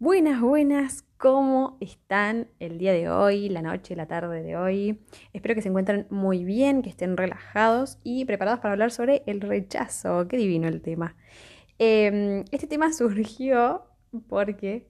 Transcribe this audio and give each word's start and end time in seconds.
Buenas, 0.00 0.40
buenas, 0.40 1.04
¿cómo 1.16 1.76
están 1.80 2.46
el 2.60 2.78
día 2.78 2.92
de 2.92 3.10
hoy, 3.10 3.48
la 3.48 3.62
noche, 3.62 3.96
la 3.96 4.06
tarde 4.06 4.44
de 4.44 4.56
hoy? 4.56 5.04
Espero 5.32 5.56
que 5.56 5.60
se 5.60 5.70
encuentren 5.70 6.06
muy 6.08 6.44
bien, 6.44 6.82
que 6.82 6.88
estén 6.88 7.16
relajados 7.16 7.98
y 8.04 8.24
preparados 8.24 8.60
para 8.60 8.74
hablar 8.74 8.92
sobre 8.92 9.24
el 9.26 9.40
rechazo. 9.40 10.28
Qué 10.28 10.36
divino 10.36 10.68
el 10.68 10.82
tema. 10.82 11.16
Em, 11.80 12.44
este 12.52 12.68
tema 12.68 12.92
surgió 12.92 13.86
porque 14.28 14.88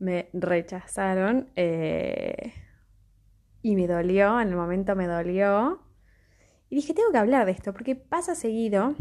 me 0.00 0.30
rechazaron 0.32 1.52
eh, 1.54 2.54
y 3.62 3.76
me 3.76 3.86
dolió, 3.86 4.40
en 4.40 4.48
el 4.48 4.56
momento 4.56 4.96
me 4.96 5.06
dolió. 5.06 5.80
Y 6.70 6.74
dije, 6.74 6.92
tengo 6.92 7.12
que 7.12 7.18
hablar 7.18 7.46
de 7.46 7.52
esto 7.52 7.72
porque 7.72 7.94
pasa 7.94 8.34
seguido 8.34 8.96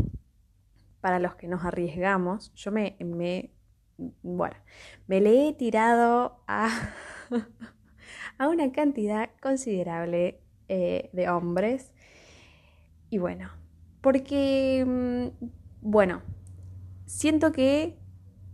para 1.01 1.17
los 1.17 1.33
que 1.35 1.47
nos 1.47 1.65
arriesgamos. 1.65 2.53
Yo 2.53 2.71
me, 2.71 2.97
me 2.99 3.52
bueno, 3.97 4.55
me 5.07 5.21
le 5.21 5.47
he 5.47 5.53
tirado 5.53 6.43
a, 6.47 6.69
a 8.37 8.47
una 8.47 8.71
cantidad 8.71 9.29
considerable 9.41 10.41
eh, 10.67 11.09
de 11.13 11.29
hombres. 11.29 11.91
Y 13.09 13.17
bueno, 13.17 13.51
porque, 14.01 14.83
mm, 14.85 15.45
bueno, 15.81 16.21
siento 17.05 17.51
que 17.51 17.97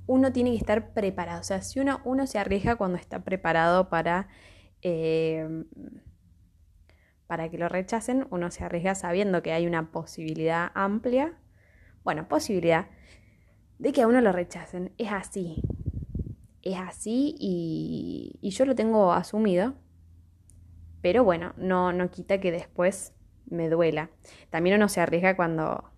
uno 0.08 0.34
tiene 0.34 0.52
que 0.52 0.58
estar 0.58 0.94
preparado. 0.94 1.42
O 1.42 1.44
sea, 1.44 1.62
si 1.62 1.80
uno, 1.80 2.02
uno 2.04 2.28
se 2.28 2.40
arriesga 2.40 2.76
cuando 2.76 2.98
está 2.98 3.24
preparado 3.24 3.90
para, 3.90 4.28
eh, 4.82 5.66
para 7.28 7.50
que 7.50 7.58
lo 7.58 7.70
rechacen, 7.70 8.28
uno 8.32 8.52
se 8.52 8.64
arriesga 8.64 8.96
sabiendo 8.96 9.42
que 9.44 9.54
hay 9.54 9.68
una 9.68 9.92
posibilidad 9.92 10.72
amplia. 10.74 11.38
Bueno, 12.04 12.28
posibilidad 12.28 12.88
de 13.80 13.94
que 13.94 14.04
a 14.04 14.08
uno 14.08 14.22
lo 14.22 14.32
rechacen. 14.32 14.92
Es 14.98 15.12
así. 15.12 15.64
Es 16.62 16.78
así 16.78 17.36
y, 17.40 18.38
yo 18.52 18.66
lo 18.66 18.76
tengo 18.76 19.12
asumido. 19.14 19.74
Pero 21.02 21.24
bueno, 21.24 21.54
no, 21.58 21.94
no 21.94 22.12
quita 22.12 22.40
que 22.40 22.52
después 22.52 23.14
me 23.50 23.70
duela. 23.70 24.10
También 24.50 24.76
uno 24.76 24.90
se 24.90 25.02
arriesga 25.02 25.36
cuando 25.36 25.90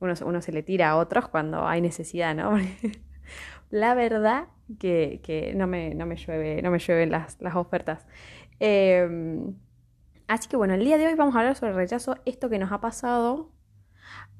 uno, 0.00 0.12
uno 0.26 0.42
se 0.42 0.52
le 0.52 0.62
tira 0.62 0.90
a 0.90 0.96
otros 0.96 1.28
cuando 1.28 1.66
hay 1.66 1.80
necesidad, 1.80 2.34
¿no? 2.34 2.58
La 3.70 3.94
verdad 3.94 4.48
que, 4.78 5.52
no, 5.56 5.66
me, 5.66 5.94
no, 5.94 6.04
me, 6.04 6.16
llueve, 6.16 6.62
no 6.62 6.70
me 6.70 6.78
llueven 6.78 7.10
las, 7.10 7.40
las 7.40 7.54
ofertas. 7.54 8.06
Em, 8.58 9.54
así 10.26 10.48
que 10.48 10.56
bueno, 10.56 10.74
el 10.74 10.84
día 10.84 10.98
de 10.98 11.06
hoy 11.06 11.14
vamos 11.14 11.36
a 11.36 11.40
hablar 11.40 11.54
sobre 11.54 11.72
el 11.72 11.76
rechazo, 11.76 12.16
esto 12.24 12.48
que 12.50 12.58
nos 12.58 12.72
ha 12.72 12.80
pasado 12.80 13.52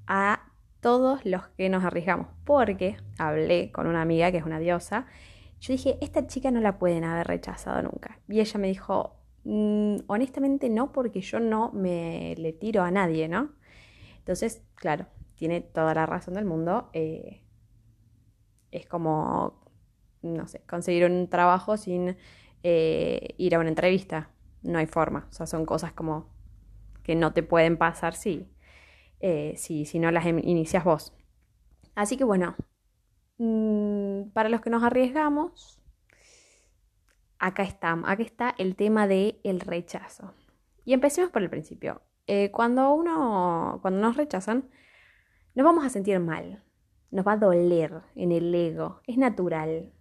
a 0.06 0.47
todos 0.80 1.24
los 1.24 1.46
que 1.48 1.68
nos 1.68 1.84
arriesgamos, 1.84 2.28
porque 2.44 2.96
hablé 3.18 3.72
con 3.72 3.86
una 3.86 4.02
amiga 4.02 4.30
que 4.30 4.38
es 4.38 4.44
una 4.44 4.58
diosa, 4.58 5.06
yo 5.60 5.72
dije, 5.72 5.98
esta 6.00 6.26
chica 6.26 6.50
no 6.50 6.60
la 6.60 6.78
pueden 6.78 7.04
haber 7.04 7.26
rechazado 7.26 7.82
nunca. 7.82 8.20
Y 8.28 8.40
ella 8.40 8.58
me 8.60 8.68
dijo, 8.68 9.16
mm, 9.44 9.96
honestamente 10.06 10.68
no, 10.68 10.92
porque 10.92 11.20
yo 11.20 11.40
no 11.40 11.72
me 11.72 12.34
le 12.38 12.52
tiro 12.52 12.82
a 12.82 12.90
nadie, 12.90 13.28
¿no? 13.28 13.50
Entonces, 14.18 14.62
claro, 14.76 15.06
tiene 15.34 15.60
toda 15.60 15.94
la 15.94 16.06
razón 16.06 16.34
del 16.34 16.44
mundo. 16.44 16.90
Eh, 16.92 17.42
es 18.70 18.86
como, 18.86 19.60
no 20.22 20.46
sé, 20.46 20.60
conseguir 20.68 21.06
un 21.06 21.28
trabajo 21.28 21.76
sin 21.76 22.16
eh, 22.62 23.34
ir 23.38 23.54
a 23.54 23.58
una 23.58 23.68
entrevista. 23.68 24.30
No 24.62 24.78
hay 24.78 24.86
forma. 24.86 25.26
O 25.30 25.32
sea, 25.32 25.46
son 25.46 25.64
cosas 25.64 25.92
como 25.92 26.28
que 27.02 27.14
no 27.14 27.32
te 27.32 27.42
pueden 27.42 27.78
pasar, 27.78 28.14
sí. 28.14 28.48
Eh, 29.20 29.54
si, 29.56 29.98
no 29.98 30.10
las 30.10 30.26
em, 30.26 30.38
inicias 30.38 30.84
vos. 30.84 31.12
Así 31.94 32.16
que 32.16 32.24
bueno, 32.24 32.54
mm, 33.38 34.30
para 34.32 34.48
los 34.48 34.60
que 34.60 34.70
nos 34.70 34.82
arriesgamos, 34.82 35.80
acá 37.38 37.62
está, 37.62 37.92
acá 37.92 38.22
está 38.22 38.54
el 38.58 38.76
tema 38.76 39.06
del 39.06 39.40
el 39.44 39.60
rechazo. 39.60 40.34
Y 40.84 40.92
empecemos 40.92 41.30
por 41.30 41.42
el 41.42 41.50
principio. 41.50 42.02
Eh, 42.26 42.50
cuando 42.50 42.92
uno, 42.92 43.78
cuando 43.82 44.00
nos 44.00 44.16
rechazan, 44.16 44.68
nos 45.54 45.64
vamos 45.64 45.84
a 45.84 45.90
sentir 45.90 46.20
mal, 46.20 46.62
nos 47.10 47.26
va 47.26 47.32
a 47.32 47.36
doler 47.36 48.02
en 48.14 48.32
el 48.32 48.54
ego, 48.54 49.00
es 49.06 49.16
natural, 49.16 49.92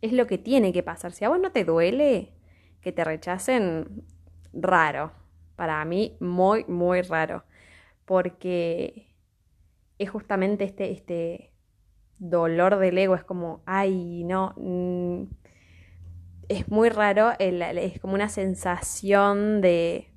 es 0.00 0.12
lo 0.12 0.26
que 0.26 0.38
tiene 0.38 0.72
que 0.72 0.82
pasar. 0.82 1.12
Si 1.12 1.24
a 1.24 1.28
vos 1.28 1.40
no 1.40 1.52
te 1.52 1.64
duele 1.64 2.34
que 2.80 2.92
te 2.92 3.04
rechacen, 3.04 4.04
raro, 4.52 5.12
para 5.56 5.84
mí 5.84 6.16
muy, 6.20 6.64
muy 6.66 7.02
raro 7.02 7.44
porque 8.08 9.14
es 9.98 10.08
justamente 10.08 10.64
este, 10.64 10.92
este 10.92 11.52
dolor 12.18 12.78
del 12.78 12.96
ego, 12.96 13.14
es 13.14 13.22
como, 13.22 13.62
ay, 13.66 14.24
no, 14.24 14.54
mm, 14.56 15.24
es 16.48 16.68
muy 16.70 16.88
raro, 16.88 17.32
es 17.38 18.00
como 18.00 18.14
una 18.14 18.30
sensación 18.30 19.60
de, 19.60 20.10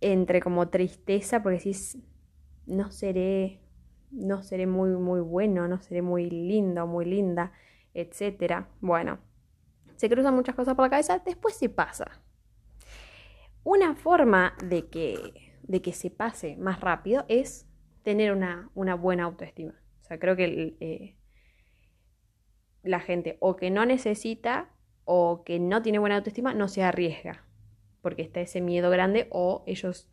entre 0.00 0.40
como 0.40 0.68
tristeza, 0.68 1.40
porque 1.40 1.58
decís, 1.58 1.98
no 2.66 2.90
seré, 2.90 3.60
no 4.10 4.42
seré 4.42 4.66
muy, 4.66 4.90
muy 4.90 5.20
bueno, 5.20 5.68
no 5.68 5.80
seré 5.80 6.02
muy 6.02 6.28
lindo, 6.28 6.88
muy 6.88 7.04
linda, 7.04 7.52
etc. 7.94 8.66
Bueno, 8.80 9.20
se 9.94 10.10
cruzan 10.10 10.34
muchas 10.34 10.56
cosas 10.56 10.74
por 10.74 10.86
la 10.86 10.90
cabeza, 10.90 11.22
después 11.24 11.54
se 11.54 11.68
pasa. 11.68 12.10
Una 13.62 13.94
forma 13.94 14.54
de 14.64 14.88
que 14.88 15.45
de 15.68 15.82
que 15.82 15.92
se 15.92 16.10
pase 16.10 16.56
más 16.56 16.80
rápido 16.80 17.24
es 17.28 17.68
tener 18.02 18.32
una, 18.32 18.70
buena 18.74 19.24
autoestima. 19.24 19.74
O 20.00 20.04
sea, 20.04 20.18
creo 20.18 20.36
que 20.36 20.76
eh, 20.80 21.16
la 22.82 23.00
gente 23.00 23.36
o 23.40 23.56
que 23.56 23.70
no 23.70 23.84
necesita 23.84 24.70
o 25.04 25.42
que 25.44 25.58
no 25.58 25.82
tiene 25.82 25.98
buena 25.98 26.16
autoestima 26.16 26.54
no 26.54 26.68
se 26.68 26.82
arriesga, 26.82 27.44
porque 28.02 28.22
está 28.22 28.40
ese 28.40 28.60
miedo 28.60 28.90
grande 28.90 29.28
o 29.30 29.64
ellos, 29.66 30.08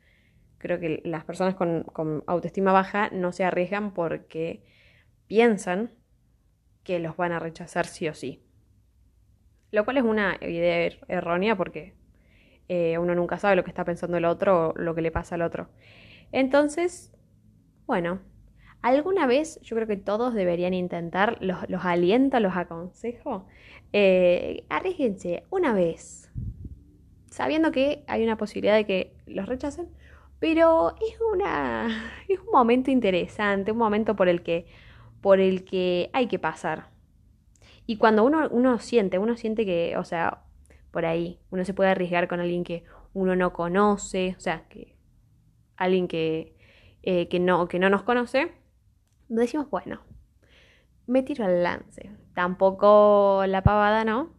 creo 0.57 0.79
que 0.79 1.01
las 1.03 1.23
personas 1.23 1.55
con, 1.55 1.83
con 1.83 2.23
autoestima 2.25 2.71
baja 2.71 3.09
no 3.11 3.31
se 3.31 3.43
arriesgan 3.43 3.93
porque 3.93 4.63
piensan 5.27 5.91
que 6.83 6.99
los 6.99 7.15
van 7.15 7.31
a 7.31 7.39
rechazar 7.39 7.85
sí 7.85 8.07
o 8.07 8.13
sí. 8.13 8.43
Lo 9.71 9.85
cual 9.85 9.97
es 9.97 10.03
una 10.03 10.37
idea 10.41 10.85
er-, 10.85 10.99
errónea 11.07 11.55
porque 11.55 11.95
eh, 12.69 12.97
uno 12.97 13.15
nunca 13.15 13.37
sabe 13.39 13.55
lo 13.55 13.63
que 13.63 13.69
está 13.69 13.85
pensando 13.85 14.17
el 14.17 14.25
otro 14.25 14.69
o 14.69 14.73
lo 14.75 14.95
que 14.95 15.01
le 15.01 15.11
pasa 15.11 15.35
al 15.35 15.41
otro. 15.41 15.67
Entonces, 16.31 17.11
bueno, 17.85 18.19
alguna 18.81 19.27
vez 19.27 19.59
yo 19.61 19.75
creo 19.75 19.87
que 19.87 19.97
todos 19.97 20.33
deberían 20.33 20.73
intentar, 20.73 21.37
los, 21.41 21.85
aliento, 21.85 22.39
los 22.39 22.55
aconsejo, 22.55 23.45
eh, 23.91 24.65
arriesguense 24.69 25.43
una 25.49 25.73
vez, 25.73 26.31
sabiendo 27.29 27.71
que 27.71 28.03
hay 28.07 28.23
una 28.23 28.37
posibilidad 28.37 28.75
de 28.75 28.85
que 28.85 29.15
los 29.25 29.47
rechacen, 29.47 29.89
pero 30.39 30.95
es, 30.95 31.17
una, 31.33 31.87
es 32.27 32.39
un 32.39 32.51
momento 32.51 32.91
interesante, 32.91 33.71
un 33.71 33.77
momento 33.77 34.15
por 34.15 34.27
el 34.27 34.43
que, 34.43 34.67
por 35.21 35.39
el 35.39 35.63
que 35.63 36.09
hay 36.13 36.27
que 36.27 36.39
pasar. 36.39 36.89
Y 37.85 37.97
cuando 37.97 38.23
uno, 38.23 38.47
uno 38.51 38.79
siente, 38.79 39.19
uno 39.19 39.35
siente 39.35 39.65
que, 39.65 39.97
o 39.97 40.03
sea, 40.03 40.42
por 40.93 41.05
ahí. 41.05 41.39
Uno 41.49 41.65
se 41.65 41.73
puede 41.73 41.89
arriesgar 41.89 42.29
con 42.29 42.39
alguien 42.39 42.63
que 42.63 42.85
uno 43.13 43.35
no 43.35 43.51
conoce, 43.51 44.35
o 44.37 44.39
sea, 44.39 44.67
que 44.69 44.95
alguien 45.75 46.07
que, 46.07 46.55
eh, 47.01 47.27
que, 47.27 47.39
no, 47.39 47.67
que 47.67 47.79
no 47.79 47.89
nos 47.89 48.03
conoce. 48.03 48.53
Decimos, 49.27 49.69
bueno, 49.69 50.01
me 51.07 51.23
tiro 51.23 51.45
al 51.45 51.63
lance. 51.63 52.11
Tampoco 52.35 53.43
la 53.47 53.63
pavada, 53.63 54.05
¿no? 54.05 54.33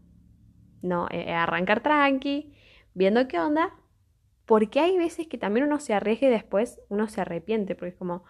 No, 0.81 1.09
eh, 1.11 1.33
arrancar 1.33 1.83
tranqui, 1.83 2.55
viendo 2.95 3.27
qué 3.27 3.41
onda. 3.41 3.75
Porque 4.47 4.79
hay 4.79 4.97
veces 4.97 5.27
que 5.27 5.39
también 5.39 5.67
uno 5.67 5.81
se 5.81 5.93
arriesga 5.93 6.29
y 6.29 6.31
después 6.31 6.81
uno 6.89 7.09
se 7.09 7.21
arrepiente, 7.23 7.75
porque 7.75 7.91
es 7.91 7.97
como, 7.97 8.25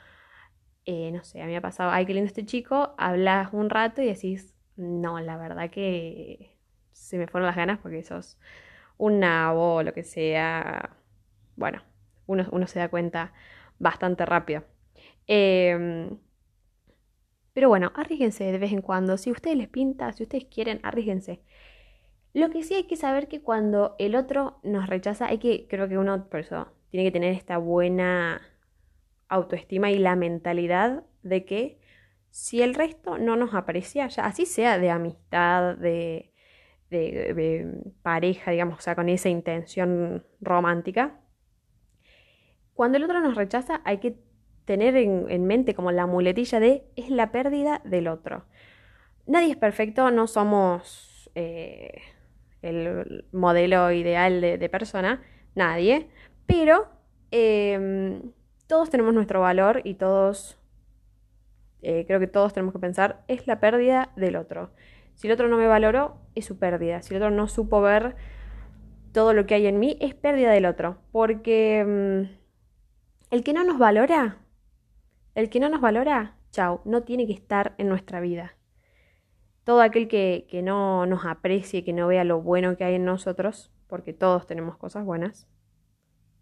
eh, 0.86 1.10
no 1.12 1.24
sé, 1.24 1.42
a 1.42 1.46
mí 1.46 1.50
me 1.50 1.58
ha 1.58 1.60
pasado, 1.60 1.90
ay, 1.90 2.06
qué 2.06 2.14
lindo 2.14 2.28
este 2.28 2.46
chico, 2.46 2.94
hablas 2.96 3.52
un 3.52 3.68
rato 3.68 4.00
y 4.00 4.06
decís, 4.06 4.54
no, 4.76 5.20
la 5.20 5.36
verdad 5.36 5.70
que 5.70 6.53
se 6.94 7.18
me 7.18 7.26
fueron 7.26 7.46
las 7.46 7.56
ganas 7.56 7.78
porque 7.80 8.02
sos 8.02 8.38
un 8.96 9.20
nabo 9.20 9.76
o 9.76 9.82
lo 9.82 9.92
que 9.92 10.04
sea. 10.04 10.96
Bueno, 11.56 11.82
uno, 12.26 12.66
se 12.66 12.78
da 12.78 12.88
cuenta 12.88 13.32
bastante 13.78 14.24
rápido. 14.24 14.64
Em, 15.26 16.18
pero 17.52 17.68
bueno, 17.68 17.92
arriesguense 17.94 18.44
de 18.44 18.58
vez 18.58 18.72
en 18.72 18.82
cuando. 18.82 19.18
Si 19.18 19.30
ustedes 19.30 19.56
les 19.56 19.68
pinta, 19.68 20.12
si 20.12 20.22
ustedes 20.24 20.46
quieren, 20.46 20.80
arriesguense. 20.82 21.42
Lo 22.32 22.50
que 22.50 22.62
sí 22.64 22.74
hay 22.74 22.84
que 22.84 22.96
saber 22.96 23.28
que 23.28 23.42
cuando 23.42 23.94
el 23.98 24.16
otro 24.16 24.58
nos 24.64 24.88
rechaza, 24.88 25.26
hay 25.26 25.38
que, 25.38 25.68
creo 25.68 25.88
que 25.88 25.98
uno, 25.98 26.28
por 26.28 26.40
eso, 26.40 26.68
tiene 26.90 27.06
que 27.06 27.12
tener 27.12 27.32
esta 27.34 27.58
buena 27.58 28.42
autoestima 29.28 29.90
y 29.90 29.98
la 29.98 30.16
mentalidad 30.16 31.04
de 31.22 31.44
que 31.44 31.78
si 32.30 32.62
el 32.62 32.74
resto 32.74 33.18
no 33.18 33.36
nos 33.36 33.54
aprecia, 33.54 34.08
ya 34.08 34.26
así 34.26 34.46
sea 34.46 34.78
de 34.78 34.90
amistad, 34.90 35.76
de, 35.76 36.33
de, 36.90 37.82
pareja, 38.02 38.50
digamos, 38.50 38.78
o 38.78 38.82
sea, 38.82 38.94
con 38.94 39.08
esa 39.08 39.28
intención 39.28 40.24
romántica. 40.40 41.20
Cuando 42.74 42.98
el 42.98 43.04
otro 43.04 43.20
nos 43.20 43.36
rechaza, 43.36 43.80
hay 43.84 43.98
que 43.98 44.16
tener 44.64 44.96
en, 44.96 45.46
mente 45.46 45.74
como 45.74 45.92
la 45.92 46.06
muletilla 46.06 46.60
de 46.60 46.84
es 46.96 47.10
la 47.10 47.30
pérdida 47.32 47.80
del 47.84 48.08
otro. 48.08 48.44
nadie 49.26 49.50
es 49.50 49.56
perfecto, 49.56 50.10
no 50.10 50.26
somos 50.26 51.30
eh, 51.34 52.00
el 52.62 53.26
modelo 53.32 53.92
ideal 53.92 54.40
de, 54.40 54.68
persona, 54.70 55.22
nadie, 55.54 56.08
pero 56.46 56.88
em, 57.30 58.32
todos 58.66 58.90
tenemos 58.90 59.12
nuestro 59.14 59.40
valor 59.40 59.82
y 59.84 59.94
todos, 59.94 60.58
eh, 61.82 62.04
creo 62.06 62.20
que 62.20 62.26
todos 62.26 62.54
tenemos 62.54 62.72
que 62.72 62.80
pensar, 62.80 63.22
es 63.28 63.46
la 63.46 63.60
pérdida 63.60 64.12
del 64.16 64.36
otro. 64.36 64.70
Si 65.14 65.26
el 65.26 65.32
otro 65.32 65.48
no 65.48 65.56
me 65.56 65.66
valoró, 65.66 66.16
es 66.34 66.44
su 66.44 66.58
pérdida. 66.58 67.02
Si 67.02 67.14
el 67.14 67.22
otro 67.22 67.30
no 67.30 67.48
supo 67.48 67.80
ver 67.80 68.16
todo 69.12 69.32
lo 69.32 69.46
que 69.46 69.54
hay 69.54 69.66
en 69.66 69.78
mí, 69.78 69.96
es 70.00 70.14
pérdida 70.14 70.50
del 70.50 70.66
otro. 70.66 70.98
Porque 71.12 71.78
em, 71.78 72.28
el 73.30 73.44
que 73.44 73.52
no 73.52 73.64
nos 73.64 73.78
valora, 73.78 74.38
el 75.34 75.50
que 75.50 75.60
no 75.60 75.68
nos 75.68 75.80
valora, 75.80 76.36
chao, 76.50 76.82
no 76.84 77.02
tiene 77.02 77.26
que 77.26 77.32
estar 77.32 77.74
en 77.78 77.88
nuestra 77.88 78.20
vida. 78.20 78.56
Todo 79.64 79.80
aquel 79.80 80.08
que, 80.08 80.46
que 80.50 80.62
no 80.62 81.06
nos 81.06 81.24
aprecie, 81.24 81.84
que 81.84 81.92
no 81.92 82.06
vea 82.06 82.24
lo 82.24 82.42
bueno 82.42 82.76
que 82.76 82.84
hay 82.84 82.94
en 82.94 83.04
nosotros, 83.04 83.72
porque 83.88 84.12
todos 84.12 84.46
tenemos 84.46 84.76
cosas 84.76 85.04
buenas, 85.04 85.48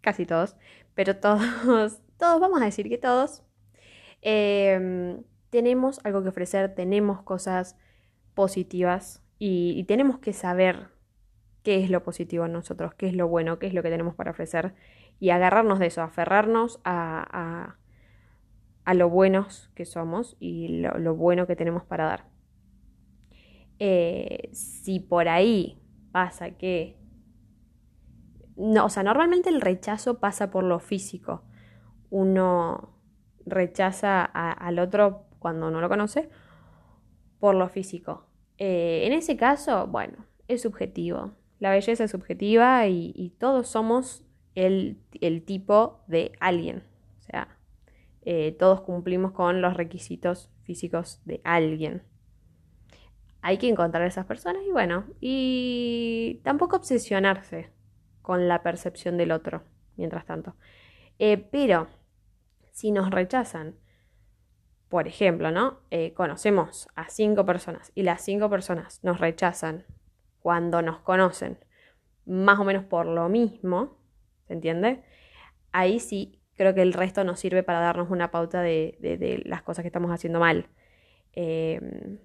casi 0.01 0.25
todos, 0.25 0.55
pero 0.93 1.17
todos, 1.17 2.01
todos, 2.17 2.41
vamos 2.41 2.61
a 2.61 2.65
decir 2.65 2.89
que 2.89 2.97
todos, 2.97 3.43
em, 4.21 5.23
tenemos 5.49 5.99
algo 6.03 6.23
que 6.23 6.29
ofrecer, 6.29 6.75
tenemos 6.75 7.21
cosas 7.21 7.77
positivas 8.33 9.23
y, 9.39 9.83
tenemos 9.85 10.19
que 10.19 10.33
saber 10.33 10.89
qué 11.63 11.83
es 11.83 11.89
lo 11.89 12.03
positivo 12.03 12.45
en 12.45 12.53
nosotros, 12.53 12.93
qué 12.93 13.07
es 13.07 13.15
lo 13.15 13.27
bueno, 13.27 13.59
qué 13.59 13.67
es 13.67 13.73
lo 13.73 13.83
que 13.83 13.89
tenemos 13.89 14.15
para 14.15 14.31
ofrecer 14.31 14.73
y 15.19 15.31
agarrarnos 15.31 15.79
de 15.79 15.87
eso, 15.87 16.01
aferrarnos 16.01 16.79
a, 16.83 17.75
a 18.85 18.93
lo 18.93 19.09
buenos 19.09 19.69
que 19.75 19.85
somos 19.85 20.35
y 20.39 20.81
lo, 20.81 21.15
bueno 21.15 21.47
que 21.47 21.55
tenemos 21.55 21.83
para 21.83 22.05
dar. 22.05 22.25
Eh, 23.79 24.49
si 24.53 24.99
por 24.99 25.29
ahí 25.29 25.81
pasa 26.11 26.51
que... 26.51 26.97
No, 28.55 28.85
o 28.85 28.89
sea, 28.89 29.03
normalmente 29.03 29.49
el 29.49 29.61
rechazo 29.61 30.19
pasa 30.19 30.51
por 30.51 30.63
lo 30.63 30.79
físico. 30.79 31.43
Uno 32.09 32.99
rechaza 33.45 34.23
al 34.23 34.79
otro 34.79 35.25
cuando 35.39 35.71
no 35.71 35.81
lo 35.81 35.89
conoce 35.89 36.29
por 37.43 37.55
lo 37.55 37.67
físico. 37.67 38.25
Eh, 38.57 39.01
en 39.03 39.11
ese 39.11 39.35
caso, 39.35 39.85
bueno, 39.87 40.25
es 40.47 40.61
subjetivo. 40.61 41.33
La 41.59 41.71
belleza 41.71 42.05
es 42.05 42.11
subjetiva 42.11 42.87
y, 42.87 43.35
todos 43.37 43.67
somos 43.67 44.23
el, 44.55 45.01
el 45.19 45.43
tipo 45.43 46.05
de 46.07 46.31
alguien. 46.39 46.83
O 47.19 47.21
sea, 47.21 47.57
eh, 48.21 48.55
todos 48.57 48.79
cumplimos 48.79 49.33
con 49.33 49.61
los 49.61 49.73
requisitos 49.73 50.51
físicos 50.63 51.19
de 51.25 51.41
alguien. 51.43 52.03
Hay 53.41 53.57
que 53.57 53.67
encontrar 53.67 54.03
a 54.03 54.07
esas 54.07 54.25
personas 54.25 54.63
y 54.65 54.71
bueno, 54.71 55.03
y 55.19 56.39
tampoco 56.45 56.77
obsesionarse 56.77 57.71
con 58.21 58.47
la 58.47 58.63
percepción 58.63 59.17
del 59.17 59.33
otro, 59.33 59.63
mientras 59.97 60.25
tanto. 60.25 60.55
Eh, 61.19 61.35
pero 61.51 61.89
si 62.71 62.91
nos 62.91 63.09
rechazan, 63.09 63.75
por 64.93 65.07
ejemplo, 65.07 65.49
¿no? 65.49 65.79
Eh, 65.89 66.13
conocemos 66.13 66.87
a 66.93 67.09
cinco 67.09 67.47
personas 67.47 67.91
y 67.95 68.03
las 68.03 68.21
cinco 68.21 68.47
personas 68.47 68.99
nos 69.01 69.19
rechazan 69.19 69.87
cuando 70.39 70.83
nos 70.83 70.99
conocen 70.99 71.57
más 72.27 72.59
o 72.59 72.63
menos 72.63 72.83
por 72.83 73.07
lo 73.07 73.27
mismo, 73.27 73.97
¿se 74.45 74.53
entiende? 74.53 75.03
Ahí 75.71 75.99
sí 75.99 76.39
creo 76.53 76.75
que 76.75 76.83
el 76.83 76.93
resto 76.93 77.23
nos 77.23 77.39
sirve 77.39 77.63
para 77.63 77.79
darnos 77.79 78.11
una 78.11 78.29
pauta 78.29 78.61
de, 78.61 79.41
las 79.47 79.63
cosas 79.63 79.81
que 79.81 79.87
estamos 79.87 80.11
haciendo 80.11 80.39
mal. 80.39 80.69
Em, 81.31 82.19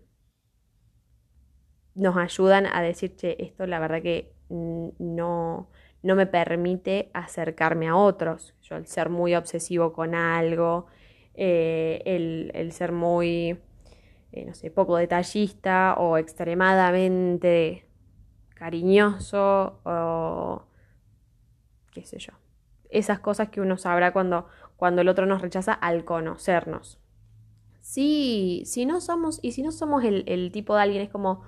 nos 1.94 2.18
ayudan 2.18 2.66
a 2.66 2.82
decir, 2.82 3.16
che, 3.16 3.42
esto 3.42 3.66
la 3.66 3.78
verdad 3.78 4.02
que 4.02 4.34
no, 4.50 5.70
no 6.02 6.16
me 6.16 6.26
permite 6.26 7.10
acercarme 7.14 7.88
a 7.88 7.96
otros. 7.96 8.54
Yo 8.60 8.76
el 8.76 8.86
ser 8.86 9.08
muy 9.08 9.34
obsesivo 9.34 9.94
con 9.94 10.14
algo, 10.14 10.88
eh, 11.38 12.02
el, 12.05 12.73
ser 12.73 12.93
muy, 12.93 13.58
eh, 14.32 14.44
no 14.44 14.55
sé, 14.55 14.70
poco 14.70 14.96
detallista 14.96 15.94
o 15.99 16.19
extremadamente 16.19 17.87
cariñoso 18.55 19.81
o 19.85 20.62
qué 21.93 22.05
sé 22.05 22.19
yo 22.19 22.32
esas 22.90 23.20
cosas 23.20 23.49
que 23.50 23.61
uno 23.61 23.76
sabrá 23.76 24.12
cuando, 24.12 24.46
cuando 24.76 25.02
el 25.02 25.08
otro 25.08 25.26
nos 25.26 25.43
rechaza 25.43 25.73
al 25.73 26.05
conocernos. 26.05 26.99
Sí, 27.81 28.62
si 28.67 28.87
no 28.87 29.00
somos, 29.00 29.40
y 29.43 29.52
si 29.52 29.62
no 29.62 29.73
somos 29.73 30.05
el, 30.05 30.50
tipo 30.52 30.75
de 30.75 30.82
alguien, 30.82 31.02
es 31.02 31.11
como 31.11 31.43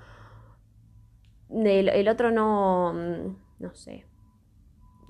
el, 1.51 2.09
otro 2.09 2.31
no, 2.31 2.93
mm, 2.95 3.63
no 3.63 3.75
sé, 3.75 4.07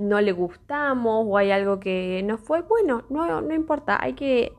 no 0.00 0.20
le 0.20 0.32
gustamos 0.32 1.26
o 1.28 1.36
hay 1.36 1.50
algo 1.50 1.78
que 1.78 2.22
no 2.24 2.38
fue, 2.38 2.62
bueno, 2.62 3.04
no, 3.10 3.40
no 3.40 3.54
importa, 3.54 3.98
hay 4.00 4.14
que, 4.14 4.52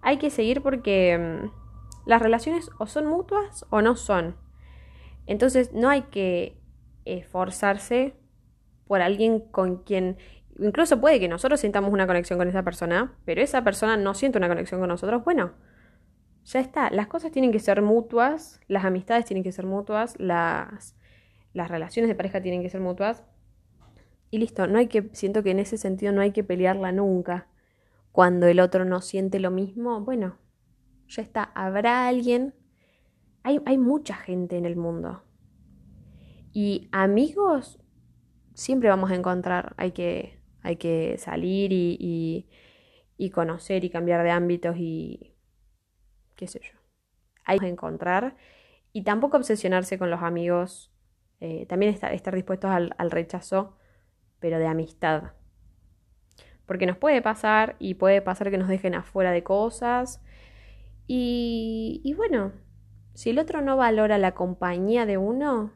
hay 0.00 0.18
que 0.18 0.30
seguir 0.30 0.62
porque 0.62 1.18
mm, 1.18 2.08
las 2.08 2.22
relaciones 2.22 2.70
o 2.78 2.86
son 2.86 3.06
mutuas 3.06 3.66
o 3.70 3.82
no 3.82 3.96
son. 3.96 4.36
Entonces 5.26 5.72
no 5.72 5.88
hay 5.88 6.02
que 6.02 6.60
esforzarse 7.04 8.14
por 8.86 9.02
alguien 9.02 9.40
con 9.40 9.78
quien 9.78 10.16
incluso 10.58 11.00
puede 11.00 11.18
que 11.18 11.28
nosotros 11.28 11.60
sintamos 11.60 11.92
una 11.92 12.06
conexión 12.06 12.38
con 12.38 12.48
esa 12.48 12.62
persona, 12.62 13.16
pero 13.24 13.42
esa 13.42 13.64
persona 13.64 13.96
no 13.96 14.14
siente 14.14 14.38
una 14.38 14.48
conexión 14.48 14.80
con 14.80 14.88
nosotros, 14.88 15.24
bueno, 15.24 15.52
ya 16.44 16.60
está. 16.60 16.90
Las 16.90 17.08
cosas 17.08 17.32
tienen 17.32 17.50
que 17.50 17.58
ser 17.58 17.82
mutuas, 17.82 18.60
las 18.68 18.84
amistades 18.84 19.24
tienen 19.24 19.42
que 19.42 19.50
ser 19.50 19.66
mutuas, 19.66 20.14
las, 20.20 20.94
las 21.52 21.68
relaciones 21.68 22.08
de 22.08 22.14
pareja 22.14 22.40
tienen 22.40 22.62
que 22.62 22.70
ser 22.70 22.80
mutuas. 22.80 23.24
Y 24.34 24.38
listo, 24.38 24.66
no 24.66 24.80
hay 24.80 24.88
que, 24.88 25.10
siento 25.12 25.44
que 25.44 25.52
en 25.52 25.60
ese 25.60 25.78
sentido 25.78 26.12
no 26.12 26.20
hay 26.20 26.32
que 26.32 26.42
pelearla 26.42 26.90
nunca. 26.90 27.46
Cuando 28.10 28.48
el 28.48 28.58
otro 28.58 28.84
no 28.84 29.00
siente 29.00 29.38
lo 29.38 29.52
mismo, 29.52 30.00
bueno, 30.00 30.38
ya 31.06 31.22
está. 31.22 31.44
Habrá 31.54 32.08
alguien. 32.08 32.52
Hay, 33.44 33.60
hay 33.64 33.78
mucha 33.78 34.16
gente 34.16 34.56
en 34.56 34.66
el 34.66 34.74
mundo. 34.74 35.22
Y 36.52 36.88
amigos 36.90 37.78
siempre 38.54 38.88
vamos 38.88 39.12
a 39.12 39.14
encontrar. 39.14 39.72
Hay 39.76 39.92
que, 39.92 40.40
hay 40.62 40.78
que 40.78 41.16
salir 41.16 41.70
y, 41.72 42.48
conocer 43.32 43.84
y 43.84 43.90
cambiar 43.90 44.24
de 44.24 44.32
ámbitos 44.32 44.74
y 44.76 45.36
qué 46.34 46.48
sé 46.48 46.58
yo. 46.58 46.76
Hay 47.44 47.60
que 47.60 47.68
encontrar 47.68 48.34
y 48.92 49.04
tampoco 49.04 49.36
obsesionarse 49.36 49.96
con 49.96 50.10
los 50.10 50.22
amigos. 50.22 50.92
Eh, 51.38 51.66
también 51.66 51.94
estar, 51.94 52.12
estar 52.12 52.34
dispuestos 52.34 52.72
al, 52.72 53.10
rechazo, 53.12 53.76
pero 54.44 54.58
de 54.58 54.66
amistad. 54.66 55.32
Porque 56.66 56.84
nos 56.84 56.98
puede 56.98 57.22
pasar 57.22 57.76
y 57.78 57.94
puede 57.94 58.20
pasar 58.20 58.50
que 58.50 58.58
nos 58.58 58.68
dejen 58.68 58.94
afuera 58.94 59.32
de 59.32 59.42
cosas. 59.42 60.20
Y, 61.06 62.02
y 62.04 62.12
bueno, 62.12 62.52
si 63.14 63.30
el 63.30 63.38
otro 63.38 63.62
no 63.62 63.78
valora 63.78 64.18
la 64.18 64.34
compañía 64.34 65.06
de 65.06 65.16
uno, 65.16 65.72